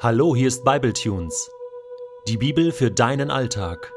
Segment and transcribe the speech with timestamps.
[0.00, 1.50] Hallo, hier ist Bibletunes.
[2.28, 3.92] Die Bibel für deinen Alltag.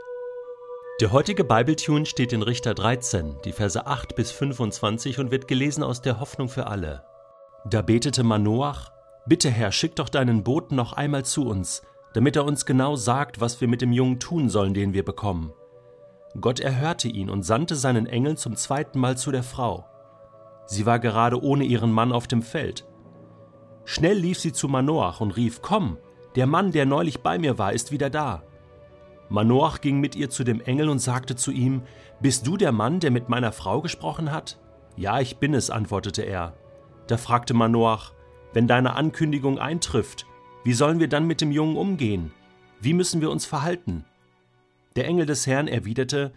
[1.00, 5.84] Der heutige Bibletune steht in Richter 13, die Verse 8 bis 25 und wird gelesen
[5.84, 7.04] aus der Hoffnung für alle.
[7.70, 8.92] Da betete Manoach:
[9.28, 11.84] Bitte, Herr, schick doch deinen Boten noch einmal zu uns,
[12.16, 15.54] damit er uns genau sagt, was wir mit dem Jungen tun sollen, den wir bekommen.
[16.40, 19.86] Gott erhörte ihn und sandte seinen Engel zum zweiten Mal zu der Frau.
[20.66, 22.88] Sie war gerade ohne ihren Mann auf dem Feld.
[23.86, 25.98] Schnell lief sie zu Manoach und rief: Komm,
[26.36, 28.44] der Mann, der neulich bei mir war, ist wieder da.
[29.30, 31.84] Manoach ging mit ihr zu dem Engel und sagte zu ihm:
[32.20, 34.60] Bist du der Mann, der mit meiner Frau gesprochen hat?
[34.98, 36.54] Ja, ich bin es, antwortete er.
[37.08, 38.14] Da fragte Manoach:
[38.54, 40.26] Wenn deine Ankündigung eintrifft,
[40.64, 42.32] wie sollen wir dann mit dem Jungen umgehen?
[42.80, 44.06] Wie müssen wir uns verhalten?
[44.96, 46.34] Der Engel des Herrn erwiderte: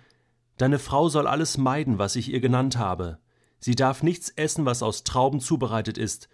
[0.56, 3.19] Deine Frau soll alles meiden, was ich ihr genannt habe.
[3.59, 6.29] Sie darf nichts essen, was aus Trauben zubereitet ist,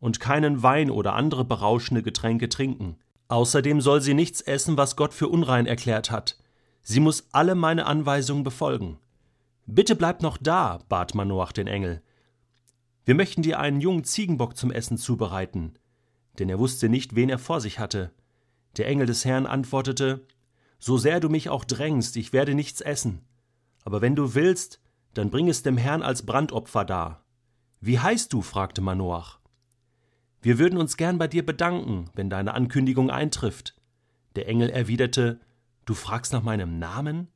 [0.00, 2.96] und keinen Wein oder andere berauschende Getränke trinken.
[3.28, 6.38] Außerdem soll sie nichts essen, was Gott für unrein erklärt hat.
[6.82, 8.98] Sie muss alle meine Anweisungen befolgen.
[9.66, 12.02] Bitte bleib noch da, bat Manoach den Engel.
[13.04, 15.74] Wir möchten dir einen jungen Ziegenbock zum Essen zubereiten.
[16.38, 18.12] Denn er wusste nicht, wen er vor sich hatte.
[18.76, 20.26] Der Engel des Herrn antwortete:
[20.78, 23.24] So sehr du mich auch drängst, ich werde nichts essen.
[23.84, 24.80] Aber wenn du willst,
[25.14, 27.24] dann bring es dem Herrn als Brandopfer dar.
[27.80, 28.42] Wie heißt du?
[28.42, 29.38] fragte Manoach.
[30.40, 33.74] Wir würden uns gern bei dir bedanken, wenn deine Ankündigung eintrifft.
[34.36, 35.40] Der Engel erwiderte,
[35.84, 37.28] Du fragst nach meinem Namen?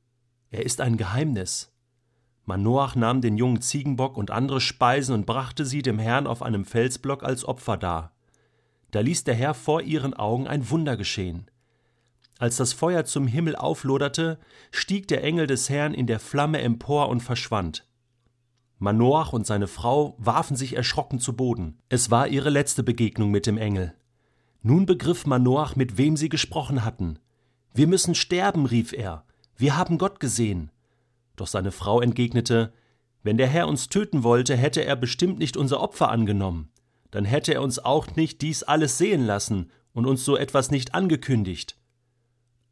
[0.50, 1.72] Er ist ein Geheimnis.
[2.44, 6.64] Manoach nahm den jungen Ziegenbock und andere Speisen und brachte sie dem Herrn auf einem
[6.66, 8.12] Felsblock als Opfer dar.
[8.90, 11.50] Da ließ der Herr vor ihren Augen ein Wunder geschehen.
[12.38, 14.38] Als das Feuer zum Himmel aufloderte,
[14.70, 17.86] stieg der Engel des Herrn in der Flamme empor und verschwand.
[18.82, 21.78] Manoach und seine Frau warfen sich erschrocken zu Boden.
[21.88, 23.94] Es war ihre letzte Begegnung mit dem Engel.
[24.60, 27.20] Nun begriff Manoach, mit wem sie gesprochen hatten.
[27.72, 29.24] Wir müssen sterben, rief er.
[29.56, 30.72] Wir haben Gott gesehen.
[31.36, 32.72] Doch seine Frau entgegnete,
[33.22, 36.68] wenn der Herr uns töten wollte, hätte er bestimmt nicht unser Opfer angenommen.
[37.12, 40.92] Dann hätte er uns auch nicht dies alles sehen lassen und uns so etwas nicht
[40.92, 41.76] angekündigt.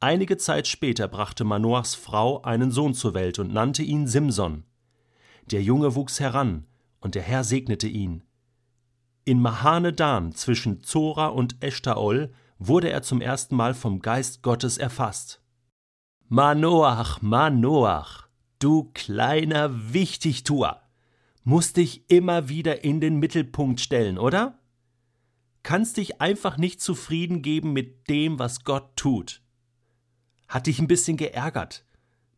[0.01, 4.65] Einige Zeit später brachte Manoachs Frau einen Sohn zur Welt und nannte ihn Simson.
[5.51, 6.67] Der Junge wuchs heran,
[7.01, 8.23] und der Herr segnete ihn.
[9.25, 15.43] In Mahane-Dan zwischen Zora und Eshtaol wurde er zum ersten Mal vom Geist Gottes erfasst.
[16.29, 18.29] Manoach, Manoach,
[18.61, 20.83] du kleiner Wichtigtuer,
[21.43, 24.59] musst dich immer wieder in den Mittelpunkt stellen, oder?
[25.65, 29.43] Kannst dich einfach nicht zufrieden geben mit dem, was Gott tut.
[30.47, 31.85] Hat dich ein bisschen geärgert,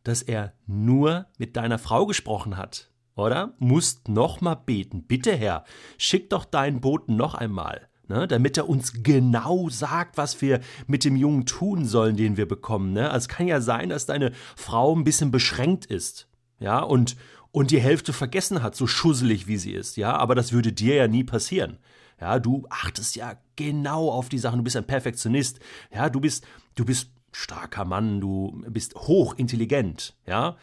[0.03, 3.53] dass er nur mit deiner Frau gesprochen hat oder?
[3.59, 5.03] Musst noch mal beten.
[5.03, 5.65] Bitte, Herr,
[5.97, 8.27] schick doch deinen Boten noch einmal, ne?
[8.27, 12.93] damit er uns genau sagt, was wir mit dem Jungen tun sollen, den wir bekommen.
[12.93, 13.09] Ne?
[13.09, 16.27] Also es kann ja sein, dass deine Frau ein bisschen beschränkt ist,
[16.59, 17.17] ja, und,
[17.51, 20.95] und die Hälfte vergessen hat, so schusselig wie sie ist, ja, aber das würde dir
[20.95, 21.77] ja nie passieren.
[22.21, 25.59] Ja, du achtest ja genau auf die Sachen, du bist ein Perfektionist,
[25.93, 30.55] ja, du bist, du bist starker Mann, du bist hochintelligent, ja,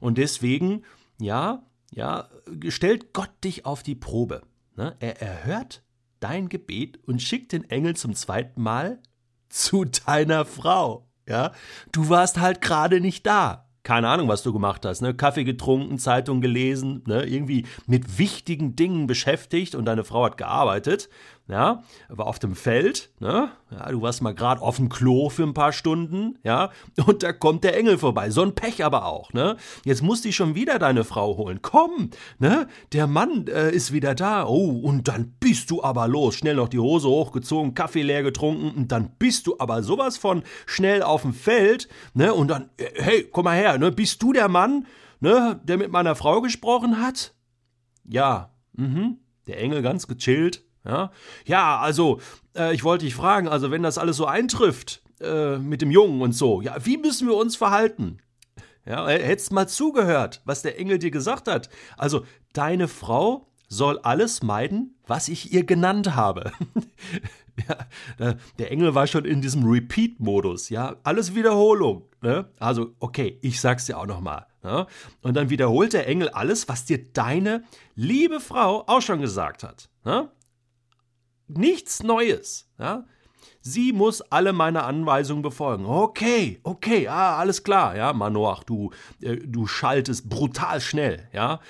[0.00, 0.84] und deswegen,
[1.18, 2.28] ja, ja,
[2.68, 4.42] stellt Gott dich auf die Probe.
[4.76, 4.96] Ne?
[5.00, 5.82] Er erhört
[6.20, 9.00] dein Gebet und schickt den Engel zum zweiten Mal
[9.48, 11.08] zu deiner Frau.
[11.28, 11.52] Ja,
[11.92, 13.66] du warst halt gerade nicht da.
[13.82, 15.14] Keine Ahnung, was du gemacht hast, ne?
[15.14, 17.24] Kaffee getrunken, Zeitung gelesen, ne?
[17.24, 21.08] Irgendwie mit wichtigen Dingen beschäftigt und deine Frau hat gearbeitet
[21.48, 23.50] ja, war auf dem Feld, ne?
[23.70, 26.70] Ja, du warst mal gerade auf dem Klo für ein paar Stunden, ja,
[27.06, 28.28] und da kommt der Engel vorbei.
[28.28, 29.56] So ein Pech aber auch, ne?
[29.84, 31.60] Jetzt musst du schon wieder deine Frau holen.
[31.62, 32.68] Komm, ne?
[32.92, 34.46] Der Mann äh, ist wieder da.
[34.46, 36.34] Oh, und dann bist du aber los.
[36.34, 40.42] Schnell noch die Hose hochgezogen, Kaffee leer getrunken und dann bist du aber sowas von
[40.66, 42.34] schnell auf dem Feld, ne?
[42.34, 43.90] Und dann, äh, hey, komm mal her, ne?
[43.90, 44.86] Bist du der Mann,
[45.20, 47.34] ne, der mit meiner Frau gesprochen hat?
[48.04, 49.18] Ja, mhm.
[49.46, 51.10] Der Engel ganz gechillt, ja,
[51.44, 52.20] ja also,
[52.56, 56.20] äh, ich wollte dich fragen, also wenn das alles so eintrifft äh, mit dem Jungen
[56.22, 58.18] und so, ja, wie müssen wir uns verhalten?
[58.86, 61.68] Ja, hättest mal zugehört, was der Engel dir gesagt hat.
[61.98, 66.52] Also, deine Frau soll alles meiden, was ich ihr genannt habe.
[68.18, 72.04] ja, der Engel war schon in diesem Repeat-Modus, ja, alles Wiederholung.
[72.22, 72.48] Ne?
[72.58, 74.46] Also, okay, ich sag's dir auch nochmal.
[74.62, 74.86] Ne?
[75.22, 77.64] Und dann wiederholt der Engel alles, was dir deine
[77.94, 79.88] liebe Frau auch schon gesagt hat.
[80.04, 80.30] Ne?
[81.48, 82.68] Nichts Neues.
[82.78, 83.04] Ja?
[83.60, 85.84] Sie muss alle meine Anweisungen befolgen.
[85.86, 88.90] Okay, okay, ah, alles klar, ja, Manoach, du,
[89.20, 91.60] äh, du schaltest brutal schnell, ja.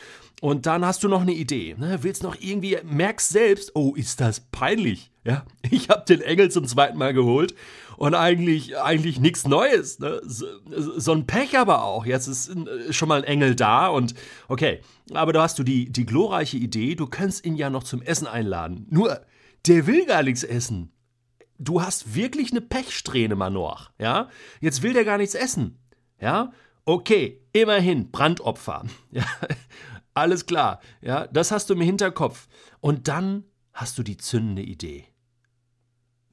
[0.40, 1.98] Und dann hast du noch eine Idee, ne?
[2.02, 5.44] willst noch irgendwie, merkst selbst, oh, ist das peinlich, ja.
[5.70, 7.54] Ich habe den Engel zum zweiten Mal geholt
[7.96, 10.20] und eigentlich, eigentlich nichts Neues, ne?
[10.24, 12.06] so, so, ein Pech aber auch.
[12.06, 12.54] Jetzt ist
[12.90, 14.14] schon mal ein Engel da und
[14.46, 14.80] okay,
[15.12, 18.28] aber da hast du die, die glorreiche Idee, du könntest ihn ja noch zum Essen
[18.28, 18.86] einladen.
[18.90, 19.20] Nur,
[19.66, 20.92] der will gar nichts essen
[21.58, 24.28] du hast wirklich eine Pechsträhne, Manoach, ja?
[24.60, 25.78] Jetzt will der gar nichts essen,
[26.20, 26.52] ja?
[26.84, 29.24] Okay, immerhin, Brandopfer, ja?
[30.14, 31.26] Alles klar, ja?
[31.26, 32.48] Das hast du im Hinterkopf.
[32.80, 35.04] Und dann hast du die zündende Idee.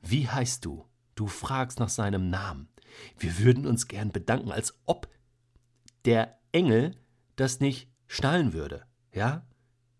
[0.01, 0.85] Wie heißt du?
[1.15, 2.67] Du fragst nach seinem Namen.
[3.17, 5.07] Wir würden uns gern bedanken, als ob
[6.05, 6.95] der Engel
[7.35, 9.45] das nicht schnallen würde, ja?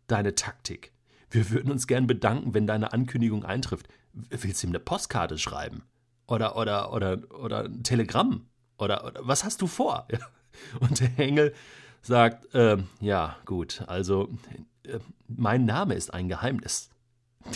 [0.08, 0.95] Deine Taktik.
[1.36, 3.90] Wir würden uns gern bedanken, wenn deine Ankündigung eintrifft.
[4.14, 5.84] Willst du ihm eine Postkarte schreiben?
[6.28, 8.48] Oder, oder, oder, oder ein Telegramm?
[8.78, 10.08] Oder, oder was hast du vor?
[10.80, 11.54] Und der Engel
[12.02, 14.30] sagt, äh, ja, gut, also
[14.84, 16.90] äh, mein Name ist ein Geheimnis.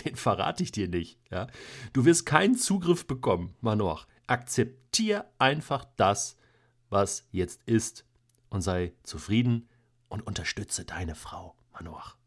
[0.03, 1.17] Den verrate ich dir nicht.
[1.31, 1.47] Ja?
[1.93, 4.07] Du wirst keinen Zugriff bekommen, Manoach.
[4.27, 6.35] Akzeptier einfach das,
[6.89, 8.03] was jetzt ist
[8.49, 9.69] und sei zufrieden
[10.09, 12.18] und unterstütze deine Frau, Manoach.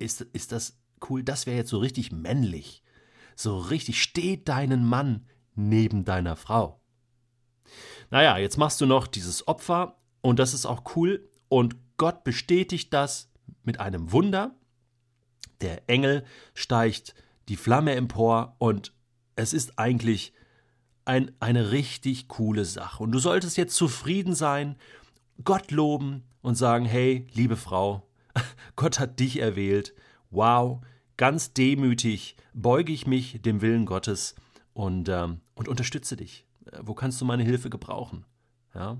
[0.00, 1.22] Ist, ist das cool?
[1.22, 2.82] Das wäre jetzt so richtig männlich
[3.40, 6.80] so richtig, steht deinen Mann neben deiner Frau.
[8.10, 12.92] Naja, jetzt machst du noch dieses Opfer und das ist auch cool und Gott bestätigt
[12.92, 13.30] das
[13.62, 14.54] mit einem Wunder.
[15.60, 16.24] Der Engel
[16.54, 17.14] steigt
[17.48, 18.92] die Flamme empor und
[19.36, 20.32] es ist eigentlich
[21.04, 23.02] ein, eine richtig coole Sache.
[23.02, 24.76] Und du solltest jetzt zufrieden sein,
[25.44, 28.09] Gott loben und sagen, hey, liebe Frau,
[28.76, 29.94] Gott hat dich erwählt.
[30.30, 30.80] Wow,
[31.16, 34.34] ganz demütig beuge ich mich dem Willen Gottes
[34.72, 36.46] und, ähm, und unterstütze dich.
[36.70, 38.24] Äh, wo kannst du meine Hilfe gebrauchen?
[38.74, 38.98] Ja?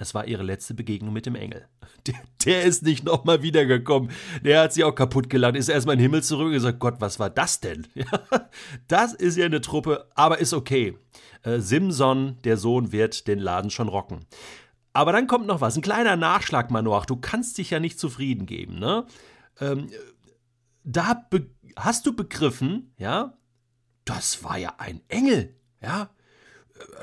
[0.00, 1.66] Es war ihre letzte Begegnung mit dem Engel.
[2.06, 2.14] Der,
[2.44, 4.10] der ist nicht nochmal wiedergekommen.
[4.42, 7.00] Der hat sie auch kaputt gelacht, ist erstmal in den Himmel zurück und gesagt: Gott,
[7.00, 7.86] was war das denn?
[7.94, 8.06] Ja,
[8.86, 10.96] das ist ja eine Truppe, aber ist okay.
[11.42, 14.20] Äh, Simson, der Sohn, wird den Laden schon rocken.
[14.98, 17.06] Aber dann kommt noch was, ein kleiner Nachschlag, Manoach.
[17.06, 19.06] Du kannst dich ja nicht zufrieden geben, ne?
[19.60, 19.90] Ähm,
[20.82, 21.24] da
[21.76, 23.38] hast du begriffen, ja,
[24.04, 26.10] das war ja ein Engel, ja.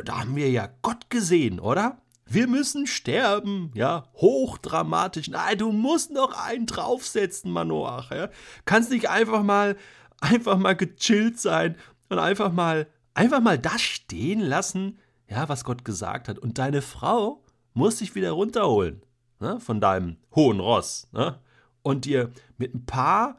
[0.03, 2.01] Da haben wir ja Gott gesehen, oder?
[2.25, 5.29] Wir müssen sterben, ja, hochdramatisch.
[5.29, 8.27] Nein, du musst noch einen draufsetzen, Manoach, ja.
[8.65, 9.77] Kannst nicht einfach mal,
[10.19, 11.77] einfach mal gechillt sein
[12.09, 14.99] und einfach mal, einfach mal das stehen lassen,
[15.29, 16.37] ja, was Gott gesagt hat.
[16.37, 17.44] Und deine Frau
[17.75, 19.03] muss dich wieder runterholen,
[19.39, 21.39] ne, von deinem hohen Ross, ne,
[21.83, 23.37] und dir mit ein paar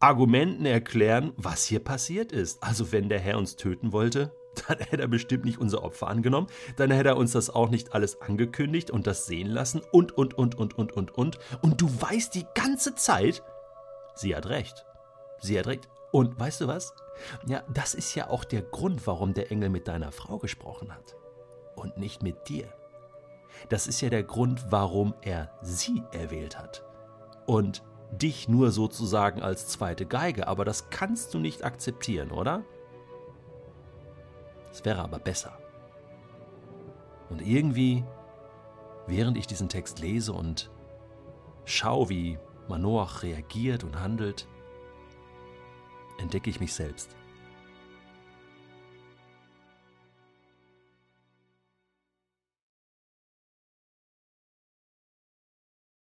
[0.00, 2.60] Argumenten erklären, was hier passiert ist.
[2.64, 4.32] Also wenn der Herr uns töten wollte,
[4.68, 7.94] dann hätte er bestimmt nicht unser Opfer angenommen, dann hätte er uns das auch nicht
[7.94, 11.38] alles angekündigt und das sehen lassen und, und, und, und, und, und, und.
[11.62, 13.44] Und du weißt die ganze Zeit,
[14.16, 14.84] sie hat recht.
[15.40, 15.88] Sie hat recht.
[16.10, 16.94] Und weißt du was?
[17.46, 21.16] Ja, das ist ja auch der Grund, warum der Engel mit deiner Frau gesprochen hat
[21.76, 22.68] und nicht mit dir.
[23.68, 26.84] Das ist ja der Grund, warum er sie erwählt hat.
[27.46, 27.82] Und
[28.12, 32.62] dich nur sozusagen als zweite Geige, aber das kannst du nicht akzeptieren, oder?
[34.70, 35.58] Es wäre aber besser.
[37.30, 38.04] Und irgendwie,
[39.06, 40.70] während ich diesen Text lese und
[41.64, 42.38] schaue, wie
[42.68, 44.46] Manoach reagiert und handelt,
[46.18, 47.16] entdecke ich mich selbst.